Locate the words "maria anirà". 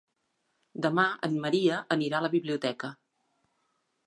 1.45-2.19